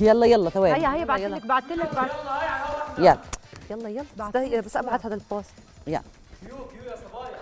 [0.00, 0.74] يلا يلا ثواني.
[0.74, 1.36] هيا هيا بعت يلا.
[1.36, 2.10] لك بعت لك بعت
[2.98, 3.18] يلا.
[3.70, 5.54] يلا يلا بس, ابعت هذا ال post.
[5.86, 6.02] يلا.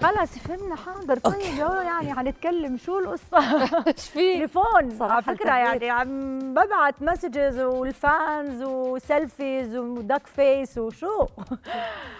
[0.03, 1.19] خلص فهمنا حاضر.
[1.19, 3.39] طيب يا يعني حنتكلم شو القصة؟
[3.87, 4.99] إيش في؟ تليفون.
[4.99, 5.51] صراحة على فكرة.
[5.51, 11.27] يعني عم ببعت messages وال fans و selfies ودك فيس وشو؟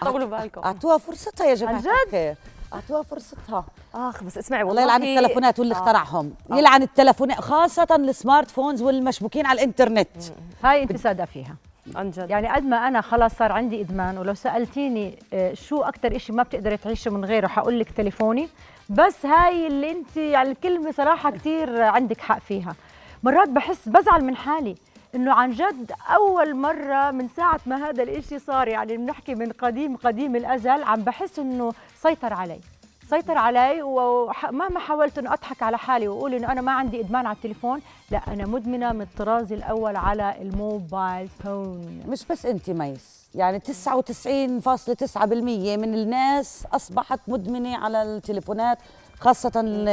[0.03, 0.61] طولوا بالكم.
[0.65, 1.75] أعطوها فرصتها يا جماعة.
[1.75, 2.35] عن جد؟ الخير
[2.75, 3.65] اعطوها فرصتها.
[3.95, 6.33] آخ بس اسمعي الله والله يلعن التلفونات واللي اخترعهم.
[6.53, 10.09] يلعن التلفونات خاصة ال smart phones والمشبوكين على الإنترنت.
[10.65, 11.57] هاي انت صادقه فيها.
[11.95, 12.31] عن جد.
[12.31, 16.43] يعني قد ما أنا خلاص صار عندي إدمان ولو سألتيني آه، شو أكثر إشي ما
[16.43, 18.49] بتقدري تعيشي من غيره حقول لك تليفوني.
[18.89, 22.75] بس هاي اللي انت يعني الكلمة صراحة كثير عندك حق فيها.
[23.23, 24.77] مرات بحس بزعل من حالي.
[25.15, 29.97] إنه عن جد أول مرة من ساعة ما هذا الإشي صار يعني بنحكي من قديم
[29.97, 32.61] قديم الأزل عم بحس إنه سيطر علي.
[33.11, 37.37] سيطر علي ومهما حاولت إنه أضحك على حالي وأقول إنه أنا ما عندي إدمان على
[37.37, 42.01] التليفون لا أنا مدمنة من الطراز الأول على ال mobile phone.
[42.09, 43.67] مش بس انت ميس يعني 99.9%
[45.79, 48.79] من الناس أصبحت مدمنة على التليفونات.
[49.21, 49.89] خاصة ال-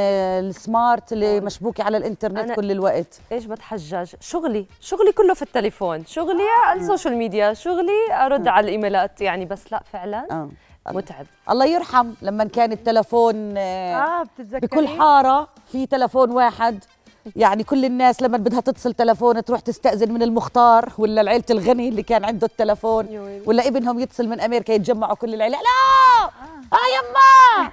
[0.46, 3.20] ال smart اللي مشبوكة على الإنترنت كل الوقت.
[3.32, 6.04] إيش بتحجج؟ شغلي شغلي كله في التليفون.
[6.06, 9.20] شغلي على ال social media شغلي أرد على الإيميلات.
[9.20, 10.48] يعني بس لا فعلا آه.
[10.92, 11.26] متعب.
[11.50, 16.84] الله يرحم لما كان التلفون آه آه بتتذكري بكل حارة في تلفون واحد.
[17.36, 22.02] يعني كل الناس لما بدها تتصل تلفون تروح تستأذن من المختار ولا العيلة الغني اللي
[22.02, 23.06] كان عنده التلفون.
[23.46, 25.58] ولا ابنهم يتصل من أمريكا يتجمعوا كل العيلة.
[25.58, 26.24] لا
[26.72, 26.76] آه.
[26.96, 27.68] يما!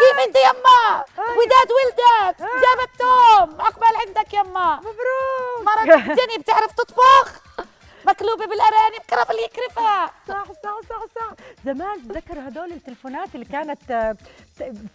[0.00, 4.76] كيف أنت يما؟ وداد ولدت جابت توم عقبال عندك يما!
[4.76, 5.66] مبروك!
[5.66, 7.40] مرة الدنيا بتعرف تطبخ؟
[8.06, 10.10] مقلوبة بالأرانب كرف اللي يكرفها.
[10.28, 11.30] صح صح صح صح.
[11.64, 14.16] زمان بتذكر هدول التليفونات اللي كانت آه،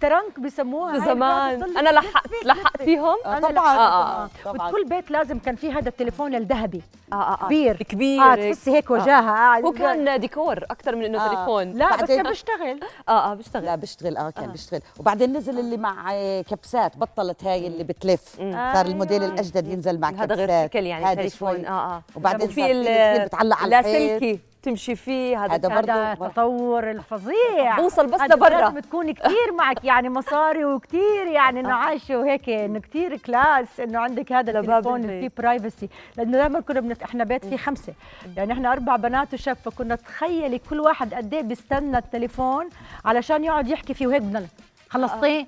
[0.01, 1.77] ترنك بيسموها زمان.
[1.77, 2.81] أنا لحقت لحقت.
[2.83, 4.31] فيهم آه، طبعاً، لحقت.
[4.45, 4.69] طبعاً، طبعاً.
[4.69, 6.81] وكل بيت لازم كان في هذا التليفون الذهبي.
[7.13, 7.45] آه آه آه.
[7.45, 7.75] كبير.
[7.83, 8.21] كبير.
[8.23, 9.31] آه تحسي هيك وجاهة.
[9.31, 11.27] قاعد هو كان ديكور أكثر من إنه آه.
[11.27, 11.71] تليفون.
[11.71, 12.79] لا بس كان بيشتغل.
[13.09, 13.65] آه آه بيشتغل.
[13.65, 14.17] لا بيشتغل.
[14.17, 14.81] آه كان بيشتغل.
[14.99, 18.35] وبعدين نزل اللي مع آه، كبسات بطلت هاي اللي بتلف.
[18.73, 19.33] صار الموديل أيوة.
[19.33, 21.55] الأجدد ينزل مع كبسات هذا غير شكل يعني تليفون.
[21.55, 21.67] شوي.
[21.67, 22.03] آه آه.
[22.15, 22.83] وبعدين في
[23.25, 23.79] بتعلق على.
[23.79, 26.11] اللاسلكي تمشي فيه هذا هذا برضه.
[26.13, 28.49] التطور الفظيع بوصل بس لبرا.
[28.49, 33.99] لازم تكون كثير معك يعني مصاري وكثير يعني إنه عايشه وهيك إنه كثير class إنه
[33.99, 35.01] عندك هذا التليفون.
[35.01, 37.03] فيه privacy لأنه دائما كنا بنت...
[37.03, 37.93] إحنا بيت فيه خمسة
[38.37, 42.69] يعني إحنا أربع بنات وشاب فكنا تخيلي كل واحد قد إيه بيستنى التليفون
[43.05, 44.45] علشان يقعد يحكي فيه وهيك بدنا
[44.89, 45.47] خلصتي؟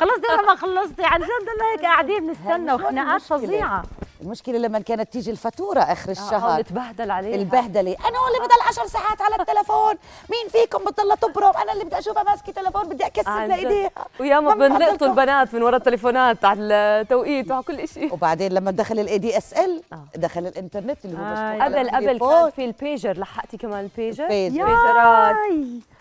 [0.00, 3.22] خلصتي ولا ما خلصتي؟ عن جد ضلنا هيك قاعدين بنستنى وخناقات.
[3.22, 3.82] فظيعة
[4.22, 8.60] المشكلة لما كانت تيجي الفاتورة آخر آه الشهر نتبهدل عليه البهدلة أنا هو اللي بضل
[8.68, 9.94] 10 ساعات على التليفون
[10.30, 13.46] مين فيكم بتضل تبرم أنا اللي بدي اشوفها ماسكة تليفون بدي اكسر.
[13.46, 15.06] لإيديها وياما ما بنلقطوا.
[15.06, 20.04] البنات من وراء التليفونات على التوقيت وعلى كل شيء وبعدين لما دخل ال ADSL آه.
[20.16, 21.64] دخل الإنترنت اللي هو آه.
[21.64, 22.18] قبل قبل.
[22.18, 24.64] كان في البيجر لحقتي كمان ال pager ال pager.
[24.64, 25.36] بيجرات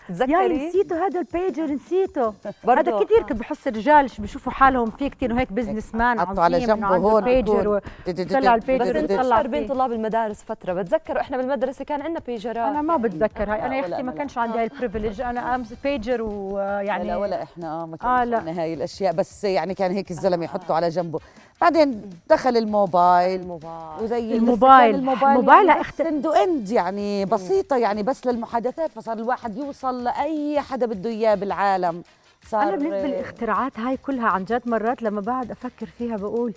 [0.09, 2.33] ياي يا تذكري نسيته هذا البيجر نسيته
[2.63, 2.91] برضو.
[2.91, 6.87] هذا كثير كنت بحس الرجال بشوفوا حالهم فيه كثير وهيك business man حطوا على جنبه
[6.87, 7.23] هون.
[7.23, 9.67] بيجر بس البيجر وطلع انتشر بين.
[9.67, 10.73] طلاب المدارس فترة.
[10.73, 14.37] بتذكروا إحنا بالمدرسة كان عندنا بيجرات أنا ما بتذكر هاي أنا يا أختي ما كانش
[14.37, 17.81] عندي هاي ال privilege أنا أمس بيجر ويعني ولا ولا إحنا.
[17.81, 18.37] آه ما آه، كانش لا.
[18.37, 19.13] عندنا هاي الأشياء.
[19.13, 21.19] بس يعني كان هيك الزلمة يحطه على جنبه.
[21.61, 23.41] بعدين دخل الموبايل.
[23.41, 24.03] الموبايل.
[24.03, 24.95] وزي الموبايل.
[24.95, 29.98] الموبايل موبايل يعني اخت- بس and and يعني بسيطة يعني بس للمحادثات فصار الواحد يوصل
[30.03, 32.03] لاي حدا بده إياه بالعالم.
[32.47, 36.53] صار أنا بالنسبة للاختراعات هاي كلها عن جد مرات لما بقعد أفكر فيها بقول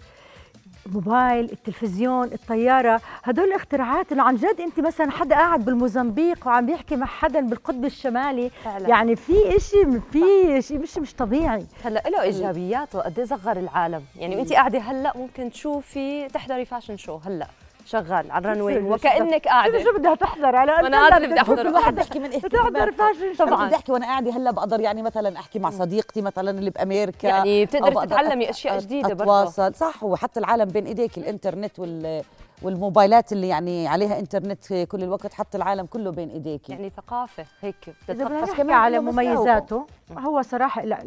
[0.87, 6.97] موبايل التلفزيون الطيارة هدول الاختراعات إنه عن جد أنت مثلا حدا قاعد بالموزمبيق وعم بيحكي
[6.97, 8.51] مع حدا بالقطب الشمالي.
[8.65, 8.89] فعلا.
[8.89, 10.23] يعني في إشي في
[10.63, 11.67] شيء مش مش طبيعي.
[11.85, 14.05] هلأ له ايجابياته قد إيه صغر العالم.
[14.17, 17.47] يعني وانت قاعدة هلأ ممكن تشوفي تحضري fashion show هلأ.
[17.93, 19.83] شغال على ال runway وكأنك قاعدة.
[19.85, 21.61] شو بدها تحضر على أنا هذا اللي بدي أحضره.
[21.69, 23.67] الواحد بحكي من بتحضر اهتمامات fashion طبعاً.
[23.67, 27.27] بدي أحكي؟ وأنا قاعدة هلأ بقدر يعني مثلا أحكي مع صديقتي مثلا اللي بأمريكا.
[27.29, 29.23] يعني بتقدري تتعلمي أت- جديدة برضه.
[29.23, 29.75] أتواصل.
[29.75, 32.23] صح وحتى العالم بين إيديك الإنترنت وال
[32.65, 36.69] والموبايلات اللي يعني عليها إنترنت كل الوقت حط العالم كله بين إيديك.
[36.71, 39.01] يعني ثقافة هيك بدنا نحكي كمان على.
[39.01, 39.87] مميزاته
[40.19, 40.99] هو صراحة لا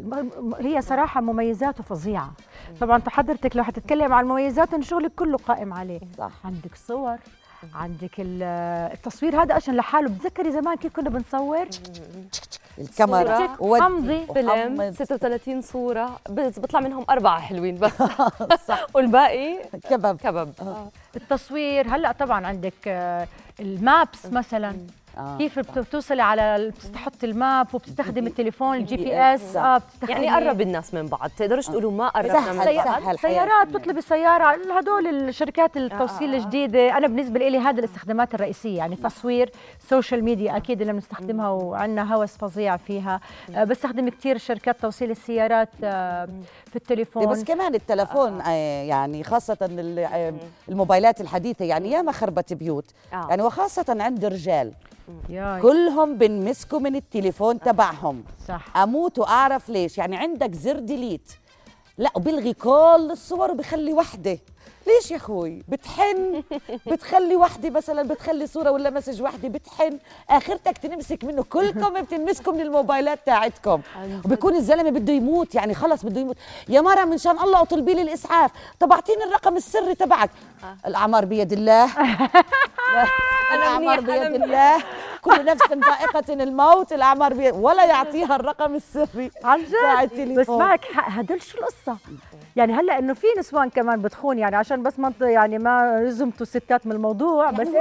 [0.60, 2.32] هي صراحة مميزاته فظيعة.
[2.80, 6.00] طبعا حضرتك لو حتتكلم عن مميزاته إن شغلك كله قائم عليه.
[6.18, 6.32] صح.
[6.44, 7.16] عندك صور.
[7.74, 8.42] عندك ال-
[8.92, 10.08] التصوير هذا أصلا لحاله.
[10.08, 11.66] بتذكري زمان كيف كنا بنصور؟
[12.78, 13.56] الكاميرا.
[13.80, 14.26] حمضي.
[14.34, 14.48] فيلم
[14.80, 14.94] وحمض.
[14.94, 16.18] 36 صورة.
[16.30, 17.92] بس بيطلع منهم أربعة حلوين بس.
[18.68, 18.86] صح.
[18.94, 19.58] والباقي
[19.90, 20.16] كباب.
[20.16, 20.52] كبب
[21.16, 23.28] التصوير هلأ طبعا عندك آه،
[23.60, 24.76] ال maps مثلا.
[25.18, 25.38] آه.
[25.38, 29.56] كيف بت- بتوصلي على ال- بتحط ال map وبتستخدم التليفون ال GPS.
[29.56, 32.76] آه يعني قرب الناس من بعض تقدروش تقولوا ما قربنا سهل، من سهل.
[32.76, 33.82] بعض الحياة سيارات كمان.
[33.82, 36.38] تطلب السيارة هدول الشركات التوصيل آه.
[36.38, 39.50] الجديدة أنا بالنسبة لي هذا الاستخدامات الرئيسية يعني تصوير
[39.90, 43.20] social media أكيد اللي بنستخدمها وعندنا هوس فظيع فيها
[43.54, 46.28] آه، بستخدم كثير شركات توصيل السيارات آه،
[46.70, 50.34] في التليفون بس كمان التلفون آه، يعني خاصة ال- آه،
[50.68, 53.26] الموبايلات الحديثة يعني ياما خربت بيوت آه.
[53.28, 54.72] يعني وخاصة عند الرجال
[55.28, 55.60] ياي.
[55.60, 58.24] كلهم بنمسكوا من التليفون تبعهم.
[58.48, 58.76] صح.
[58.76, 59.98] أموت وأعرف ليش.
[59.98, 61.32] يعني عندك زر delete.
[61.98, 64.38] لا وبيلغي كل الصور وبخلي وحدة.
[64.86, 66.42] ليش يا أخوي؟ بتحن؟
[66.86, 69.98] بتخلي وحدة مثلا بتخلي صورة ولا message وحدة؟ بتحن.
[70.30, 71.42] آخرتك تنمسك منه.
[71.42, 73.80] كلكم بتنمسكوا من الموبايلات تاعتكم
[74.24, 76.36] وبيكون الزلمة بده يموت يعني خلص بده يموت.
[76.68, 78.50] يا مره من شان الله اطلبي لي الاسعاف
[78.80, 80.30] طب أعطيني الرقم السري تبعك.
[80.86, 81.84] الأعمار بيد الله.
[83.54, 84.82] الأعمار بيد الله.
[85.22, 87.54] كل نفس ذائقة الموت الأعمار بيد.
[87.54, 90.48] ولا يعطيها الرقم السري عن جد؟ بس.
[90.48, 91.08] معك حق.
[91.10, 91.96] هدول شو القصة؟
[92.56, 96.86] يعني هلأ إنه في نسوان كمان بتخون يعني عشان بس ما يعني ما رزمتوا الستات
[96.86, 97.80] من الموضوع بس هو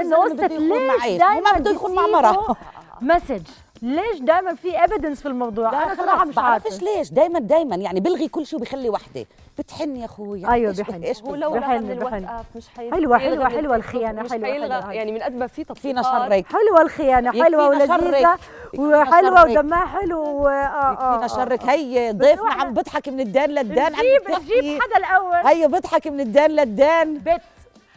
[0.51, 2.55] إنه مع ليش إيش؟ دائما ما بده يخون مع مرة.
[3.01, 3.41] مسج
[3.85, 6.69] ليش دائما في ايفيدنس في الموضوع؟ أنا صراحة مش عارفة.
[6.69, 7.09] بعرفش ليش.
[7.11, 9.25] دائما دائما يعني بلغي كل شيء وبخلي وحدة.
[9.59, 10.47] بتحن يا أخوي.
[10.49, 11.03] أيوة إيش- بحن.
[11.03, 12.17] إيش هو بالضبط؟ لو بحل- لغى من بحل.
[12.17, 14.93] الواتساب مش حيلغى حلوة- من حلوة الفيسبوك، الخيانة، مش حلوة- حيلغى حلوة.
[14.93, 17.89] يعني من قد ما في فينا تطبيقات شرك حلوة الخيانة حلوة شرك.
[17.91, 18.37] ولذيذة.
[18.77, 19.49] وحلوة شرك.
[19.57, 20.19] ودمها حلو.
[20.23, 21.71] و- آه، فينا آه، شرك آه.
[21.71, 24.59] هي ضيفنا عم بضحك من الدان للدان بتحكي.
[24.59, 25.35] نجيب حدا الأول.
[25.47, 27.41] هي بضحك من الدان للدان بت.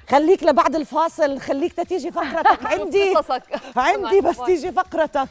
[0.09, 1.39] خليك لبعد الفاصل.
[1.41, 2.67] خليك تتيجي فقرتك.
[2.67, 3.43] عندي قصصك.
[3.77, 5.29] عندي بس تيجي فقرتك.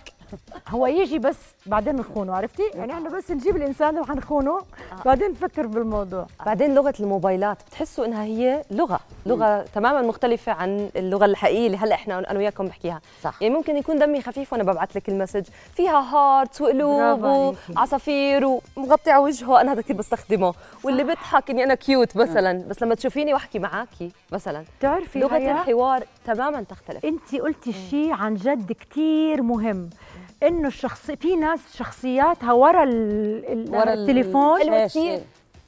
[0.68, 4.62] هو يجي بس بعدين نخونه عرفتي؟ يعني إحنا بس نجيب الإنسان اللي حنخونه
[5.06, 6.28] بعدين نفكر بالموضوع.
[6.46, 11.96] بعدين لغة الموبايلات بتحسوا إنها هي لغة لغة تماما مختلفة عن اللغة الحقيقية اللي هلأ
[11.96, 13.02] إحنا أنا وياكم بحكيها.
[13.24, 13.42] صح.
[13.42, 15.44] يعني ممكن يكون دمي خفيف وأنا ببعث لك ال message.
[15.76, 17.24] فيها hearts وقلوب.
[17.76, 18.46] وعصافير
[18.78, 20.54] ومغطي على وجهه أنا هذا كثير بستخدمه.
[20.84, 26.04] واللي بضحك إني أنا cute مثلا بس لما تشوفيني وأحكي معاكي مثلا بتعرفي لغة؟ الحوار
[26.26, 27.06] تماما تختلف.
[27.06, 29.90] انت قلتي شيء عن جد كتير مهم.
[30.44, 33.66] إنه الشخص في ناس شخصياتها ورا ال...
[33.70, 34.62] ورا ال- التليفون.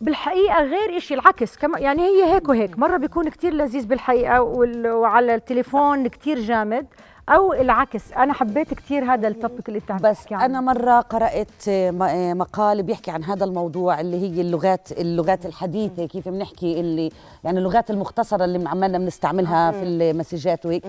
[0.01, 4.41] بالحقيقة غير إشي العكس كما يعني هي هيك وهيك مرة بيكون كتير لذيذ بالحقيقة.
[4.41, 6.87] وعلى التليفون كتير جامد
[7.29, 8.13] أو العكس.
[8.13, 10.45] أنا حبيت كتير هذا ال topic اللي انت عم بس عنه.
[10.45, 11.69] أنا مرة قرأت
[12.37, 17.11] مقال بيحكي عن هذا الموضوع اللي هي اللغات اللغات الحديثة كيف بنحكي اللي
[17.43, 20.83] يعني اللغات المختصرة اللي عمالنا بنستعملها في المسجات وهيك.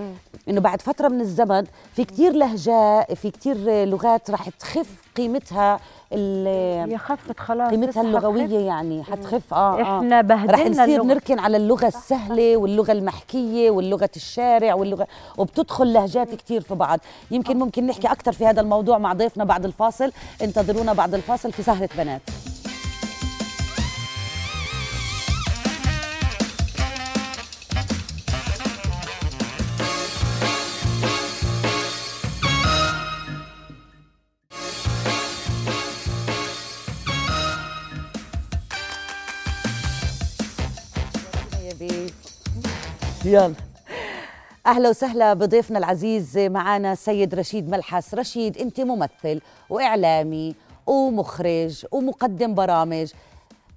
[0.49, 1.65] إنه بعد فترة من الزمن
[1.95, 5.81] في كتير لهجات في كتير لغات راح تخف قيمتها
[6.13, 8.53] هي خفت خلاص قيمتها اللغوية حتخف.
[8.53, 9.99] يعني حتخف آه آه.
[9.99, 11.15] إحنا بهدلنا رح نصير اللغة.
[11.15, 15.07] نركن على اللغة السهلة واللغة المحكية واللغة الشارع واللغة
[15.39, 17.01] وبتدخل لهجات كتير في بعض
[17.31, 20.13] يمكن ممكن نحكي أكثر في هذا الموضوع مع ضيفنا بعد الفاصل
[20.43, 22.21] انتظرونا بعد الفاصل في سهرة بنات
[43.31, 43.55] يلا
[44.67, 48.15] أهلا وسهلا بضيفنا العزيز معنا السيد رشيد ملحس.
[48.15, 49.41] رشيد أنت ممثل
[49.71, 50.55] وإعلامي
[50.87, 53.13] ومخرج ومقدم برامج.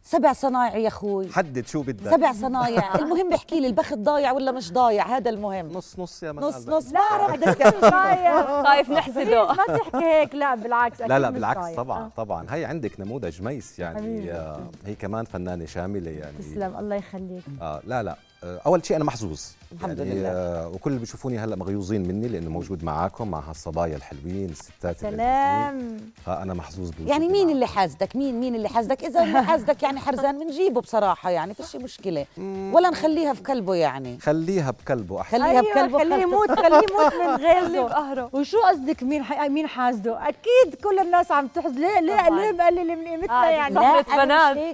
[0.04, 1.32] سبع صنايع يا أخوي.
[1.32, 2.12] حدد شو بدك.
[2.12, 2.96] سبع صنايع.
[3.00, 5.68] المهم احكي لي البخت ضايع ولا مش ضايع؟ هذا المهم.
[5.68, 6.68] نص نص يا من نص.
[6.68, 7.86] نص بعرف طيب.
[8.68, 9.48] خايف نحسده.
[9.54, 10.36] ما تحكي هيك.
[10.36, 11.76] لا بالعكس لا لا بالعكس.
[11.76, 12.12] طبعا آه.
[12.18, 12.46] طبعا.
[12.50, 14.32] هي عندك نموذج ميس يعني.
[14.32, 16.38] آه هي كمان فنانة شاملة يعني.
[16.38, 17.44] تسلم الله يخليك.
[17.62, 18.16] آه لا لا.
[18.44, 19.42] أول شيء أنا محظوظ.
[19.72, 20.30] الحمد يعني لله.
[20.30, 24.98] آه وكل اللي بيشوفوني هلأ مغيوظين مني لأنه موجود معاكم مع هالصبايا الحلوين الستات.
[24.98, 25.98] سلام.
[26.26, 27.50] فأنا محظوظ بوجودي يعني مين معاكم.
[27.52, 31.76] اللي حاسدك؟ مين مين اللي حاسدك؟ إذا اللي حاسدك يعني حرزان بنجيبه بصراحة يعني فيش
[31.76, 32.26] مشكلة.
[32.72, 34.20] ولا نخليها في كلبه يعني.
[34.20, 35.38] خليها بكلبه أحسن.
[35.38, 36.16] خليها أيوة بكلبه خليه.
[36.16, 39.50] يموت خليه يموت من غيظه بقهره وشو قصدك مين حي...
[39.50, 42.40] مين حاسده؟ أكيد كل الناس عم تحز ليه ليه طبعاً.
[42.42, 43.76] ليه بقلل من قيمتنا آه، يعني؟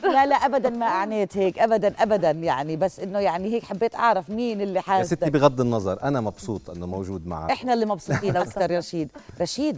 [0.04, 1.60] لا لا ابدا ما أعنيت هيك.
[1.60, 2.76] ابدا ابدا يعني.
[2.76, 6.88] بس إنه يعني هيك حبيت أعرف مين اللي يا ستي بغض النظر أنا مبسوط إنه
[6.88, 7.52] موجود معك.
[7.52, 9.10] إحنا اللي مبسوطين أستاذ رشيد.
[9.42, 9.78] رشيد.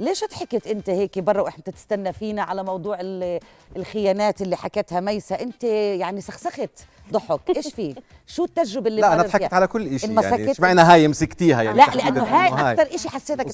[0.00, 3.40] ليش ضحكت أنت هيك برا وإحنا تستنى فينا على موضوع ال-
[3.76, 6.70] الخيانات اللي حكتها ميسة أنت يعني سخسخت
[7.12, 7.56] ضحك.
[7.56, 7.94] إيش في؟
[8.26, 10.50] شو التجربة اللي لا أنا ضحكت فيها؟ على كل شيء؟ يعني.
[10.50, 13.46] اشمعنى هاي مسكتيها يعني؟ لا لأنه هاي أكثر شيء حسيتك.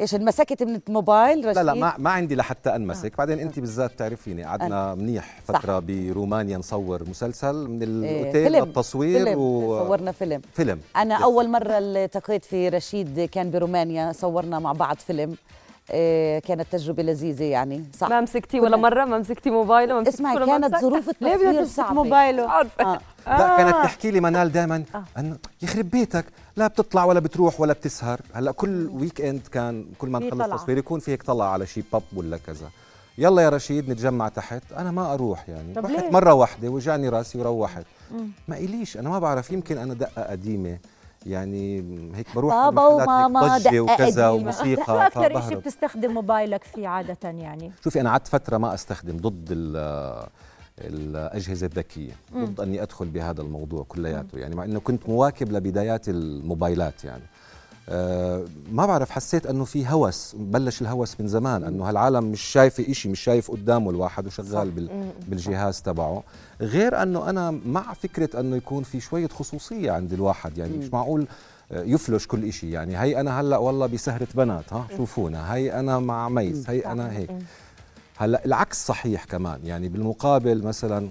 [0.00, 3.16] إيش انمسكت من الموبايل رشيد لا لا ما, ما عندي لحتى أنمسك.
[3.18, 5.58] بعدين أنت بالذات تعرفيني قعدنا منيح صح.
[5.60, 8.64] فترة برومانيا نصور مسلسل من إيه، الاوتيل فيلم.
[8.64, 10.40] للتصوير فيلم و- صورنا فيلم.
[10.54, 10.80] فيلم.
[10.96, 11.22] أنا yes.
[11.22, 15.36] أول مرة التقيت في رشيد كان برومانيا صورنا مع بعض فيلم.
[15.90, 20.14] إيه، كانت تجربة لذيذة يعني صح؟ ما مسكتي ولا مرة؟ ما مسكتي موبايله؟ ما مسكتي
[20.16, 22.84] اسمعي كانت مسك؟ ظروف التصوير صعبة؟ موبايله؟ عارفة.
[22.84, 22.98] آه.
[23.26, 23.82] لا كانت آه.
[23.82, 24.84] تحكي لي منال دائما
[25.18, 26.24] انه يخرب بيتك
[26.56, 28.20] لا بتطلع ولا بتروح ولا بتسهر.
[28.34, 30.62] هلأ كل weekend كان كل ما نخلص.
[30.62, 32.70] تصوير يكون في هيك طلع على شي pub ولا كذا.
[33.18, 34.72] يلا يا رشيد نتجمع تحت.
[34.72, 35.74] أنا ما أروح يعني.
[35.74, 37.84] طب رحت ليه؟ مرة واحدة وجعني رأسي وروحت.
[38.48, 40.78] ما إليش أنا ما بعرف يمكن أنا دقة قديمة.
[41.26, 41.76] يعني
[42.14, 44.50] هيك بروح بابا وماما ضجة دقة وكذا قديمة.
[44.52, 45.06] شو وموسيقى.
[45.06, 45.58] أكثر شيء.
[45.58, 47.72] بتستخدم موبايلك فيه عادة يعني.
[47.84, 50.26] شوفي أنا قعدت فترة ما أستخدم ضد ال-
[50.80, 54.38] الأجهزة الذكية ضد إني أدخل بهذا الموضوع كلياته.
[54.38, 57.22] يعني مع إنه كنت مواكب لبدايات الموبايلات يعني.
[57.88, 63.08] ما بعرف حسيت إنه في هوس بلش الهوس من زمان إنه هالعالم مش شايفه إشي
[63.08, 66.22] مش شايف قدامه الواحد وشغال بال بالجهاز تبعه.
[66.60, 71.26] غير إنه أنا مع فكرة إنه يكون في شوية خصوصية عند الواحد يعني مش معقول
[71.72, 72.70] آه، يفلش كل إشي.
[72.70, 75.54] يعني هي أنا هلأ والله بسهرة بنات ها شوفونا.
[75.54, 77.30] هي أنا مع ميس هي أنا هيك.
[78.16, 79.60] هلأ العكس صحيح كمان.
[79.64, 81.08] يعني بالمقابل مثلا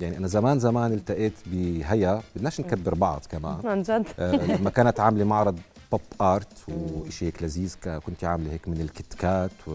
[0.00, 3.56] يعني أنا زمان زمان التقيت بهيا بدناش نكبر بعض كمان.
[3.64, 4.06] عن جد.
[4.18, 5.58] آه، لما كانت عاملة معرض
[5.92, 7.74] pop art وشيء هيك لذيذ
[8.06, 9.72] كنت عاملة هيك من ال Kit Kat و...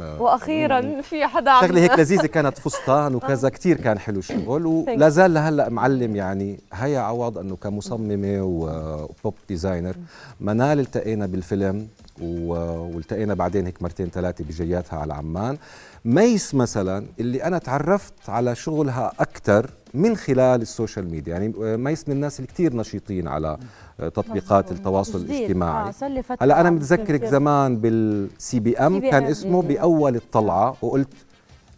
[0.00, 5.08] وأخيرا في حدا عم شغلة هيك لذيذة كانت فستان وكذا كثير كان حلو الشغل ولا
[5.08, 9.94] زال لهلأ معلم يعني هيا عوض إنه كمصممة و pop designer
[10.40, 11.88] منال التقينا بالفيلم
[12.20, 15.58] والتقينا بعدين هيك مرتين ثلاثة بجياتها على عمان.
[16.04, 21.32] ميس مثلا اللي أنا تعرفت على شغلها أكثر من خلال السوشيال ميديا.
[21.32, 23.58] يعني ميس من الناس اللي كثير نشيطين على
[23.98, 25.36] تطبيقات التواصل جديد.
[25.36, 25.88] الاجتماعي.
[26.02, 29.10] آه هلا أنا عم متذكرك زمان بال BBM.
[29.10, 31.08] كان اسمه بأول الطلعة وقلت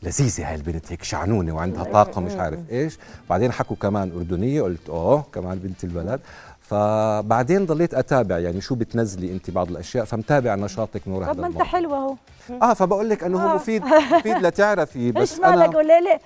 [0.02, 2.98] لذيذة هاي البنت هيك شعنونة وعندها طاقة مش عارف إيش.
[3.30, 6.20] بعدين حكوا كمان أردنية قلت اوه كمان بنت البلد.
[6.60, 11.46] فبعدين ضليت أتابع يعني شو بتنزلي أنت بعض الأشياء فمتابع نشاطك نور هذا طب ما
[11.46, 11.72] أنت الموضوع.
[11.72, 12.16] حلو أهو.
[12.62, 13.54] آه فبقول لك أنه هو آه.
[13.54, 16.20] مفيد مفيد لتعرفي إيش بس مالك؟ أنا ولا ليه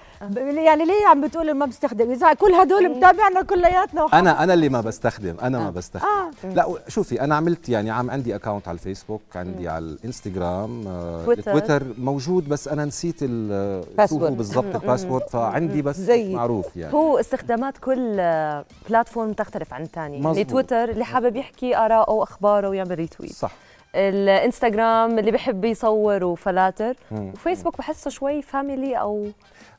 [0.61, 4.81] يعني ليه عم بتقول ما بستخدم؟ إذا كل هدول متابعنا كلياتنا أنا أنا اللي ما
[4.81, 5.71] بستخدم أنا ما آه.
[5.71, 6.07] بستخدم.
[6.45, 6.55] آه.
[6.55, 11.83] لا شوفي أنا عملت يعني عم عندي account على الفيسبوك عندي على الإنستغرام آه، تويتر.
[11.99, 14.37] موجود بس أنا نسيت ال- شو هو password.
[14.37, 16.35] بالضبط ال password فعندي بس زي.
[16.35, 16.95] معروف يعني.
[16.95, 20.45] هو استخدامات كل آه، platform تختلف عن الثاني يعني.
[20.45, 23.53] تويتر اللي حابب يحكي آراءه وأخباره ويعمل retweet صح.
[23.95, 26.95] الانستغرام اللي بحب يصور و filters.
[27.13, 29.27] وفيسبوك بحسه شوي family أو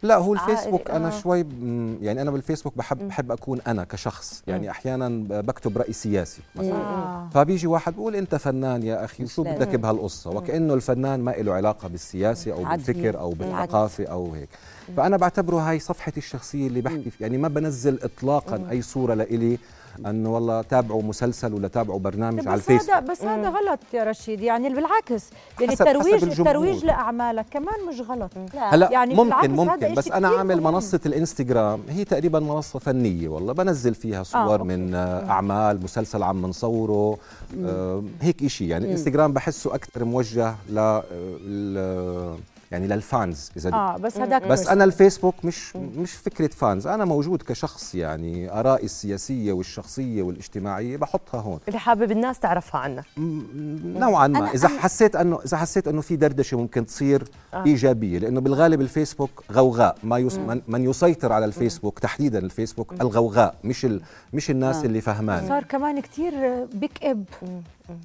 [0.03, 1.19] لا هو الفيسبوك أنا آه.
[1.19, 1.45] شوي
[2.01, 4.43] يعني أنا بالفيسبوك بحب بحب أكون أنا كشخص.
[4.47, 5.09] يعني أحيانا
[5.41, 6.73] بكتب رأي سياسي مثلا.
[6.73, 7.29] آه.
[7.33, 9.57] فبيجي واحد بيقول أنت فنان يا أخي وشو لازم.
[9.57, 12.63] بدك بهالقصة؟ وكأنه الفنان ما له علاقة بالسياسة أو.
[12.63, 13.29] بالفكر أو.
[13.29, 14.49] بالثقافة أو هيك.
[14.97, 19.57] فأنا بعتبره هاي صفحتي الشخصية اللي بحكي فيها يعني ما بنزل اطلاقا أي صورة لإلي.
[20.05, 23.03] أنه والله تابعوا مسلسل ولا تابعوا برنامج على بس هذا الفيسبوك.
[23.11, 24.41] بس هذا غلط يا رشيد.
[24.41, 25.23] يعني بالعكس
[25.59, 26.47] يعني حسب- حسب الترويج الجمهور.
[26.47, 28.31] الترويج لأعمالك كمان مش غلط.
[28.55, 29.93] هلا يعني ممكن ممكن.
[29.93, 30.73] بس أنا عامل مهم.
[30.73, 31.79] منصة الإنستغرام.
[31.89, 33.53] هي تقريبا منصة فنية والله.
[33.53, 34.63] بنزل فيها صور okay.
[34.63, 37.17] من آه، أعمال مسلسل عم نصوره.
[37.65, 38.67] آه هيك إشي.
[38.67, 42.35] يعني الانستغرام بحسه أكثر موجه ل آه،
[42.71, 43.73] يعني لل fans إذا.
[43.73, 48.85] آه بس هذاك بس أنا الفيسبوك مش مش فكرة fans أنا موجود كشخص يعني آرائي
[48.85, 51.59] السياسية والشخصية والاجتماعية بحطها هون.
[51.67, 53.03] اللي حابب الناس تعرفها عنك.
[53.17, 54.47] نوعا ما.
[54.49, 57.23] أنا- إذا أنا- حسيت انه إذا حسيت أنه في دردشة ممكن تصير
[57.53, 57.65] آه.
[57.65, 59.95] إيجابية لأنه بالغالب الفيسبوك غوغاء.
[60.03, 64.01] ما يس من, من يسيطر على الفيسبوك تحديدا الفيسبوك الغوغاء مش ال
[64.33, 64.85] مش الناس آه.
[64.85, 65.47] اللي فهمان.
[65.47, 66.33] صار كمان كتير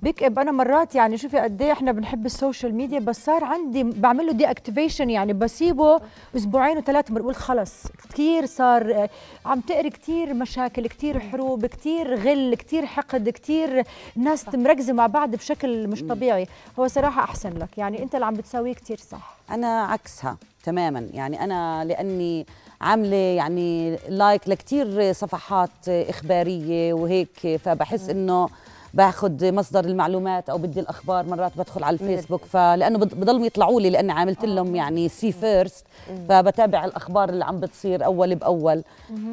[0.02, 3.82] بيكئب بيكئب أنا مرات يعني شوفي قد إيه إحنا بنحب السوشيال ميديا بس صار عندي
[3.82, 6.00] بعمل له deactivation يعني بسيبه
[6.36, 9.10] أسبوعين وثلاثه بقول خلص كثير صار آه،
[9.46, 13.82] عم تقري كثير مشاكل كثير حروب كثير غل كثير حقد كثير
[14.16, 16.46] ناس مركزة مع بعض بشكل مش طبيعي.
[16.78, 17.78] هو صراحة أحسن لك.
[17.78, 19.36] يعني أنت اللي عم بتساويه كثير صح.
[19.50, 21.08] أنا عكسها تماما.
[21.12, 22.46] يعني أنا لأني
[22.80, 28.48] عاملة يعني like لكتير صفحات إخبارية وهيك فبحس إنه
[28.96, 32.44] باخذ مصدر المعلومات أو بدي الأخبار مرات بدخل على الفيسبوك.
[32.44, 35.86] فلأنه بض- بضلوا يطلعوا لي لأني عملت لهم يعني see first
[36.28, 38.82] فبتابع الأخبار اللي عم بتصير أول بأول.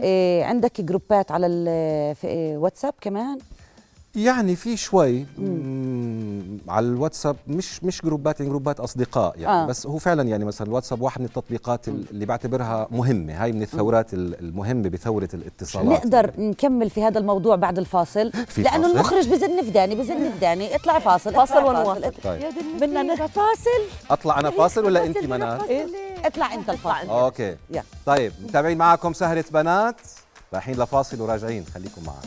[0.01, 3.38] إيه عندك groups على ال- في إيه واتساب كمان؟
[4.15, 5.25] يعني في شوي
[6.67, 9.65] على الواتساب مش مش groups يعني groups أصدقاء يعني آه.
[9.65, 14.13] بس هو فعلا يعني مثلا الواتساب واحد من التطبيقات اللي بعتبرها مهمة هاي من الثورات
[14.13, 15.91] ال- المهمة بثورة الاتصالات.
[16.05, 20.32] نقدر نكمل في هذا الموضوع بعد الفاصل؟ في لأنه فاصل؟ المخرج بزن في داني بزن
[20.32, 21.63] في داني اطلعي فاصل فاصل.
[21.63, 22.12] ونواصل.
[22.24, 22.43] طيب
[22.82, 23.15] بدنا.
[23.27, 25.86] فاصل؟ أطلع أنا فاصل ولا أنت منال؟ إيه؟
[26.25, 27.10] اطلع أنت الفاصل.
[27.10, 27.55] أوكي.
[27.70, 27.84] يلا.
[28.05, 29.96] طيب متابعين معكم سهرة بنات.
[30.53, 32.22] رايحين لفاصل وراجعين خليكم معنا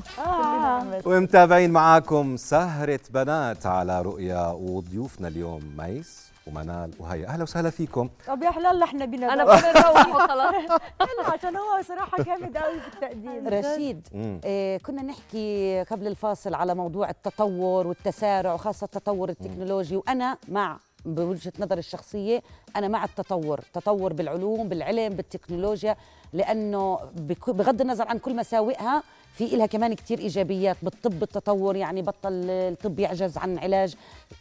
[0.00, 6.90] تركز الكيو ومتابعين معاكم سهرة بنات على رؤيا وضيوفنا اليوم ميس ومنال.
[6.98, 8.08] وهيا أهلا وسهلا فيكم.
[8.26, 9.44] طب يا حلال إحنا بينا أنا.
[9.44, 10.54] بدي نروح وخلاص
[11.00, 13.48] لا، عشان هو صراحة جامد قوي في التقديم.
[13.58, 14.08] رشيد.
[14.44, 21.52] آه كنا نحكي قبل الفاصل على موضوع التطور والتسارع وخاصة التطور التكنولوجي وأنا مع بوجهة
[21.58, 22.42] نظري الشخصية
[22.76, 23.60] أنا مع التطور.
[23.74, 25.96] تطور بالعلوم بالعلم بالتكنولوجيا
[26.32, 29.02] لأنه بك- بغض النظر عن كل مساوئها
[29.38, 33.94] في إلها كمان كتير إيجابيات بالطب التطور يعني بطل الطب يعجز عن علاج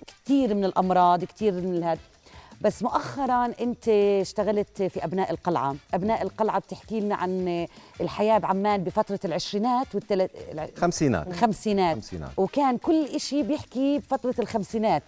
[0.08, 2.00] كتير من الأمراض كتير من هذا
[2.62, 3.90] بس مؤخرا أنت
[4.22, 5.76] اشتغلت في أبناء القلعة.
[5.94, 7.68] أبناء القلعة بتحكي لنا عن
[8.02, 10.32] الحياة بعمان بفترة العشرينات والثلاث
[10.78, 11.28] خمسينات.
[11.28, 12.30] الخمسينات خمسينات.
[12.38, 15.04] وكان كل إشي بيحكي بفترة الخمسينات.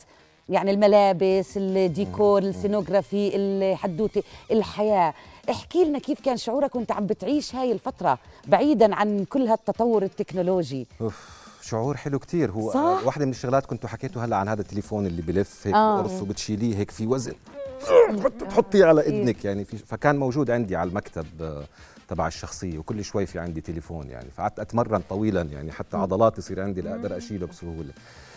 [0.49, 5.13] يعني الملابس الديكور السينوغرافي الحدوتة الحياة.
[5.49, 10.87] احكي لنا كيف كان شعورك وانت عم بتعيش هاي الفترة بعيدا عن كل هالتطور التكنولوجي.
[11.01, 11.29] أوف
[11.61, 12.51] شعور حلو كتير.
[12.51, 16.01] هو صح؟ واحدة من الشغلات كنتوا حكيتوا هلأ عن هذا التليفون اللي بلف هيك آه.
[16.01, 17.33] بقرص وبتشيليه هيك في وزن.
[18.49, 21.63] تحطيه على إذنك يعني في فكان موجود عندي على المكتب آه،
[22.07, 24.27] تبع الشخصية وكل شوي في عندي تليفون يعني.
[24.37, 27.93] فقعدت أتمرن طويلا يعني حتى عضلات يصير عندي لاقدر أشيله بسهولة.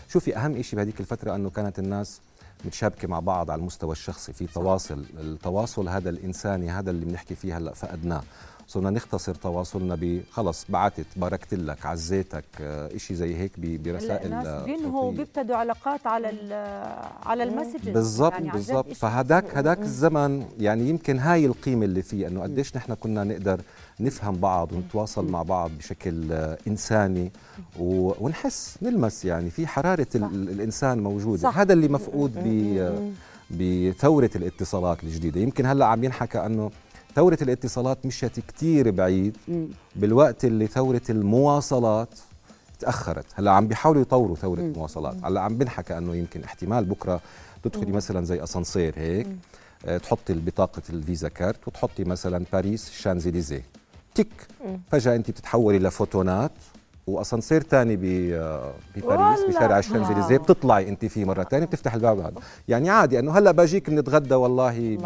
[0.09, 2.21] شوفي أهم شيء بهذيك الفترة إنه كانت الناس
[2.65, 5.05] متشابكة مع بعض على المستوى الشخصي في تواصل.
[5.21, 8.23] التواصل هذا الإنساني هذا اللي بنحكي فيه هلأ فقدناه
[8.69, 14.65] صرنا نختصر تواصلنا بخلص بعتت باركت لك عزيتك آه، إشي زي هيك برسائل الناس آه،
[14.65, 15.13] بينهوا.
[15.13, 16.53] بيبتدوا علاقات على ال
[17.27, 18.93] على المسجز بالضبط يعني بالضبط.
[18.93, 19.57] فهداك.
[19.57, 23.61] هداك الزمن يعني يمكن هاي القيمة اللي فيه إنه قديش نحن كنا نقدر
[24.01, 27.33] نفهم بعض ونتواصل مع بعض بشكل آه، إنساني
[27.79, 31.43] و- ونحس نلمس يعني في حرارة ال- ال- الإنسان موجودة.
[31.43, 31.59] صح.
[31.59, 33.11] هذا اللي مفقود ب آه،
[33.51, 35.41] بثورة الاتصالات الجديدة.
[35.41, 36.71] يمكن هلأ عم ينحكى أنه
[37.15, 39.37] ثورة الاتصالات مشت كتير بعيد.
[39.97, 42.09] بالوقت اللي ثورة المواصلات
[42.79, 43.27] تأخرت.
[43.35, 45.17] هلأ عم بيحاولوا يطوروا ثورة المواصلات.
[45.25, 47.21] هلأ عم بنحكى أنه يمكن احتمال بكرة
[47.63, 49.27] تدخلي مثلا زي أسانسير هيك
[49.87, 53.65] آه، تحطي بطاقة الفيزا كارت وتحطي مثلا باريس شانزليزيه.
[54.15, 54.49] تك.
[54.93, 56.53] فجأة أنت بتتحولي لفوتونات.
[57.07, 57.97] وأسانسير ثاني
[58.97, 59.41] بباريس.
[59.49, 62.33] بشارع الشانزليزيه بتطلعي أنت فيه مرة ثانية بتفتح الباب هذا
[62.69, 64.99] يعني عادي إنه هلأ باجيك بنتغدى والله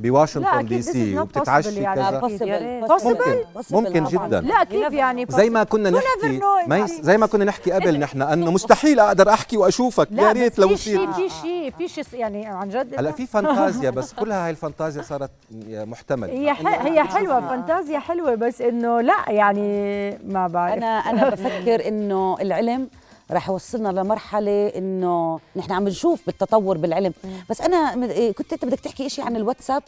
[0.00, 2.88] بواشنطن دي سي وبتتعشي possible يعني.
[2.88, 3.40] كذا.
[3.70, 4.04] ممكن ممكن.
[4.04, 4.40] جدا.
[4.40, 7.02] لا كيف يعني زي ما كنا نحكي ما يعني.
[7.02, 10.08] زي ما كنا نحكي قبل نحن إنه مستحيل أقدر أحكي وأشوفك.
[10.12, 13.26] يا ريت لو في يصير شيء في شيء في شيء يعني عن جد هلأ في
[13.26, 15.30] فانتازيا بس كلها هاي الفانتازيا صارت
[15.68, 16.32] محتملة.
[16.32, 20.74] هي هي حلوة فانتازيا حلوة بس إنه لا يعني ما بعرف.
[20.74, 22.88] أنا أنا بفكر إنه العلم
[23.30, 27.12] رح يوصلنا لمرحلة إنه نحن عم نشوف بالتطور بالعلم.
[27.50, 29.82] بس أنا م- إيه، كنت أنت بدك تحكي شيء عن الواتساب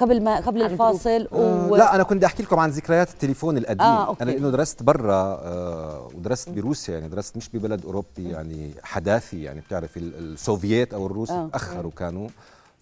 [0.00, 3.86] قبل ما قبل الفاصل آه لا أنا كنت بدي أحكي لكم عن ذكريات التليفون القديم.
[3.86, 4.22] آه، okay.
[4.24, 5.12] أنا لأنه درست برا
[5.44, 11.06] آه ودرست بروسيا يعني درست مش ببلد أوروبي يعني حداثي يعني بتعرفي ال- السوفييت أو
[11.06, 11.48] الروس آه.
[11.52, 12.28] تاخروا كانوا.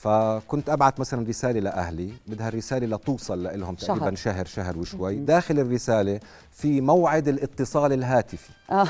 [0.07, 4.35] فكنت ابعت مثلا رسالة لأهلي بدها الرسالة لتوصل لهم تقريبا شهر.
[4.35, 6.21] شهر شهر وشوي داخل الرسالة
[6.53, 8.49] في موعد الاتصال الهاتفي.
[8.71, 8.87] آه.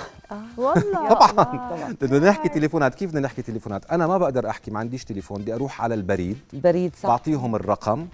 [0.56, 1.08] والله.
[1.28, 1.96] طبعا.
[2.00, 2.94] بدنا نحكي تليفونات.
[2.94, 5.42] كيف بدنا نحكي تليفونات؟ أنا ما بقدر أحكي ما عنديش تليفون.
[5.42, 6.38] بدي أروح على البريد.
[6.52, 7.08] بريد صح.
[7.08, 8.06] بعطيهم الرقم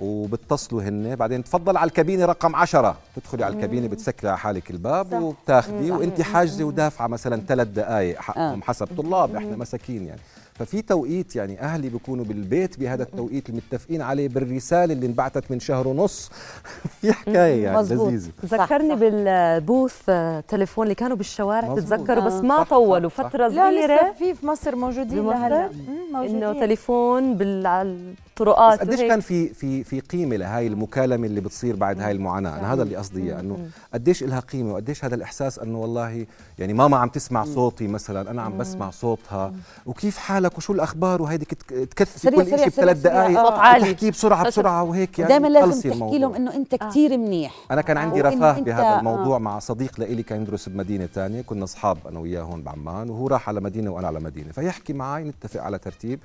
[0.00, 1.16] وبتصلوا هن.
[1.16, 2.96] بعدين تفضل على الكابينة رقم عشرة.
[3.16, 5.18] تدخلي على الكابينة بتسكري على حالك الباب صح.
[5.18, 8.64] وبتاخدي وانت حاجزة ودافعة مثلا ثلاث دقائق حقهم آه.
[8.64, 9.36] حسب طلاب.
[9.36, 10.20] إحنا مساكين يعني.
[10.58, 15.88] ففي توقيت يعني أهلي بيكونوا بالبيت بهذا التوقيت المتفقين عليه بالرسالة اللي انبعثت من شهر
[15.88, 16.30] ونص
[17.00, 17.82] في حكاية يعني.
[17.82, 18.94] لذيذة ذكرني صح.
[19.00, 21.74] بالبوث آه، تليفون اللي كانوا بالشوارع.
[21.74, 22.40] تتذكروا بس آه.
[22.42, 23.28] ما صح، طولوا صح، صح.
[23.28, 25.70] فترة لا لسه صغيرة في في مصر موجودين؟ لهلا
[26.14, 29.00] إنه تليفون بال- بس قديش.
[29.00, 32.96] كان في في في قيمة لهي المكالمة اللي بتصير بعد هاي المعاناة؟ أنا هذا اللي
[32.96, 36.26] قصدي اياه إنه قديش لها قيمة وقديش هذا الإحساس إنه والله
[36.58, 39.52] يعني ماما عم تسمع صوتي مثلا أنا عم بسمع صوتها.
[39.86, 43.02] وكيف حالك؟ وشو الأخبار؟ وهيدي تكثفي كل شيء بثلاث.
[43.02, 43.92] دقائق صوت عالي.
[43.92, 46.18] تحكيه بسرعة بسرعة وهيك يعني دائما لازم تحكي الموضوع.
[46.18, 47.54] لهم إنه أنت كثير منيح.
[47.70, 48.98] أنا كان عندي وإنه رفاه بهذا آه.
[48.98, 53.28] الموضوع مع صديق لإلي كان يدرس بمدينه ثانية كنا أصحاب أنا وياه هون بعمان وهو
[53.28, 54.52] راح على مدينة وأنا على مدينة.
[54.52, 56.20] فيحكي معي نتفق على ترتيب.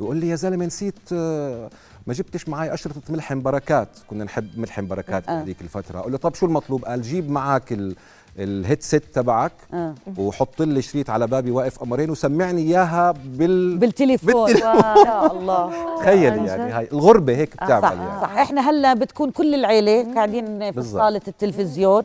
[0.00, 1.70] يقول لي يا زلمة نسيت آه،
[2.06, 3.88] ما جبتش معي اشرطه ملحم بركات.
[4.06, 5.38] كنا نحب ملحم بركات آه.
[5.38, 5.98] بهذيك الفترة.
[5.98, 7.72] أقول له طب شو المطلوب؟ قال جيب معك
[8.38, 9.94] ال headset تبعك آه.
[10.18, 14.70] وحط لي شريط على بابي واقف قمرين وسمعني إياها بال بالتليفون بالتليفون.
[15.06, 15.70] يا الله
[16.00, 20.72] تخيل يعني هاي الغربة هيك بتعمل صح يعني صح إحنا هلأ بتكون كل العيلة قاعدين
[20.72, 20.82] في.
[20.82, 22.02] صالة التلفزيون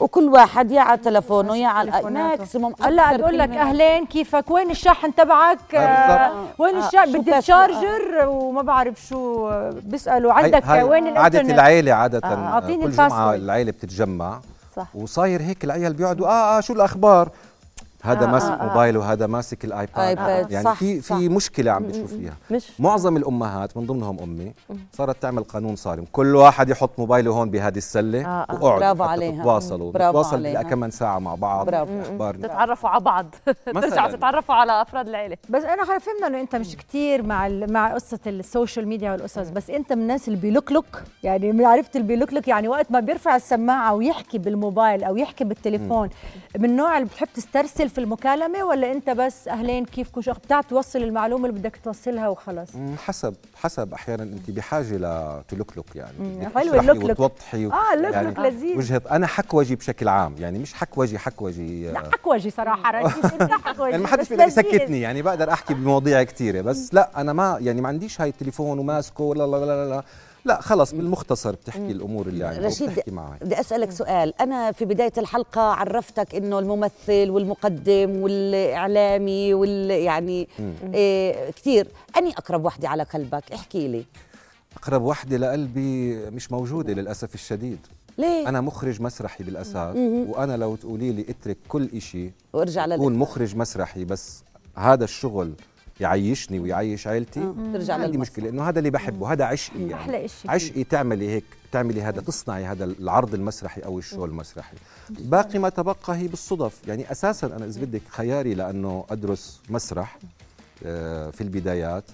[0.00, 1.90] وكل واحد يا على تلفونه يا على.
[2.10, 3.48] maximum هلأ بقول لك.
[3.50, 8.62] أهلين كيفك وين الشاحن تبعك آه وين آه، الشاحن شو بدي بس- ال charger وما
[8.62, 13.34] بعرف شو آه، بيسالوا عندك هاي وين الإنترنت العيلة عادة آه، آه كل ال password.
[13.42, 14.40] العيلة بتتجمع
[14.80, 14.96] صح.
[14.96, 17.30] وصاير هيك العيال بيقعدوا آه آه شو الأخبار
[18.02, 18.66] هذا آه، ماسك آه، آه.
[18.68, 21.16] موبايل وهذا ماسك الآيباد آيباد، يعني صح، في صح.
[21.18, 24.52] في مشكلة عم بتشوف فيها مش معظم الأمهات من ضمنهم أمي
[24.92, 28.54] صارت تعمل قانون صارم كل واحد يحط موبايله هون بهذه السلة آه، آه.
[28.62, 29.40] واقعدوا برافو عليها.
[29.42, 30.62] تتواصلوا برافو نتواصل عليها.
[30.62, 32.00] بلا كم ساعة مع بعض برافو.
[32.00, 33.26] أخبار تتعرفوا على بعض.
[33.74, 37.94] ترجعوا تتعرفوا على أفراد العيلة بس أنا فهمنا إنه أنت مش كتير مع ال- مع
[37.94, 42.06] قصة السوشيال ميديا والقصص بس أنت من الناس اللي بي لوكلوك يعني من عرفت اللي
[42.06, 46.08] بي لوكلوك يعني وقت ما بيرفع السماعة ويحكي بالموبايل أو يحكي بالتليفون
[46.58, 50.98] من النوع اللي بتحب تسترسل في المكالمة ولا أنت بس أهلين كيفكم شو بتعرف توصل
[50.98, 53.94] المعلومة اللي بدك توصلها وخلاص مم، حسب حسب.
[53.94, 56.12] أحيانا أنت بحاجة للوكلوك يعني.
[56.18, 57.10] بدك حلو تشرحي اللوكلوك.
[57.10, 58.76] وتوضحي آه اللوكلوك لذيذ.
[58.78, 63.90] وجه أنا حكوجي بشكل عام يعني مش حكوجي حكوجي لا آه، حكوجي صراحة إنت حكوجي
[63.90, 64.44] يعني ما حدش بيقدر.
[64.46, 68.78] يسكتني يعني بقدر أحكي بمواضيع كثيره بس لا أنا ما يعني ما عنديش هاي التليفون
[68.78, 70.02] وماسكه لا لا لا لا, لا.
[70.44, 74.40] لا خلص بالمختصر بتحكي الأمور اللي يعني رشيد بتحكي معي بدي أسألك سؤال.
[74.40, 80.48] أنا في بداية الحلقة عرفتك إنه الممثل والمقدم والإعلامي وال يعني
[80.94, 81.88] إيه كثير.
[82.16, 84.04] أني أقرب وحدة على قلبك؟ احكي لي.
[84.76, 87.78] أقرب وحدة لقلبي مش موجودة للأسف الشديد.
[88.18, 93.18] ليه؟ أنا مخرج مسرحي بالأساس وأنا لو تقولي لي اترك كل شيء وارجع اكون لل
[93.18, 94.42] مخرج مسرحي بس
[94.76, 95.52] هذا الشغل
[96.00, 97.54] يعيشني ويعيش عيلتي.
[97.72, 98.18] ترجع عندي.
[98.18, 99.94] مشكلة إنه هذا اللي بحبه هذا عشقي يعني.
[99.94, 100.50] أحلى إشي فيه.
[100.50, 104.76] عشقي تعملي هيك تعملي هذا تصنعي هذا العرض المسرحي أو الشو المسرحي.
[105.10, 106.88] باقي ما تبقى هي بالصدف.
[106.88, 110.18] يعني أساسا أنا إذا بدك خياري لأنه أدرس مسرح
[110.86, 112.04] آه، في البدايات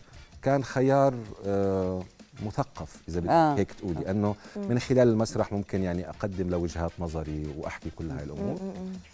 [0.43, 1.15] كان خيار
[1.47, 2.03] آه،
[2.47, 3.55] مثقف إذا بدك آه.
[3.55, 4.11] هيك تقولي.
[4.11, 8.57] انه من خلال المسرح ممكن يعني أقدم لوجهات نظري وأحكي كل هاي الأمور.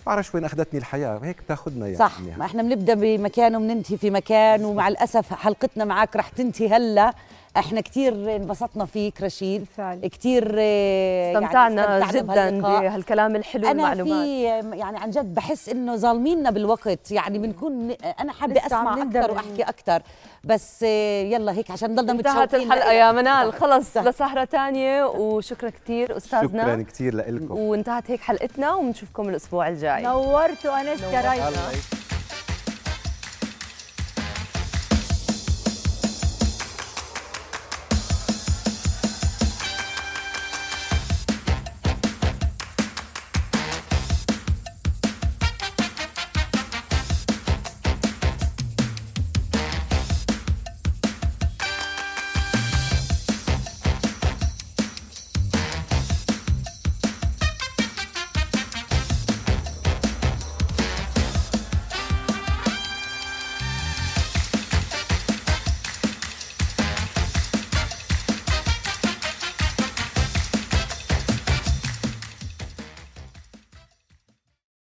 [0.07, 1.99] بعرفش وين أخذتني الحياة هيك بتاخذنا يعني.
[1.99, 2.21] صح.
[2.39, 7.15] ما إحنا بنبدأ بمكان وبننتهي في مكان ومع الأسف حلقتنا معك رح تنتهي هلا.
[7.57, 10.07] إحنا كثير انبسطنا فيك رشيد بالفعل.
[10.07, 12.81] كثير آه، يعني استمتعنا جدا بهاللقاء.
[12.83, 14.43] بهالكلام الحلو أنا والمعلومات في
[14.79, 19.31] يعني عن جد بحس إنه ظالميننا بالوقت يعني بنكون أنا حابة أسمع أكثر.
[19.31, 20.03] وأحكي أكثر
[20.45, 23.01] بس آه، يلا هيك عشان نضلنا انتهت متشوقين الحلقة لإلك.
[23.01, 23.97] يا منال خلص.
[23.97, 30.67] لسهرة تانية وشكرا كثير شكرا استاذنا كثير لكم وانتهت هيك حلقتنا وبنشوفكم الأسبوع الجاي نورت
[30.67, 32.02] وانست يا ريس الله يسعدك.